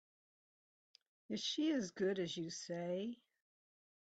[1.29, 3.19] Is she as good as you say?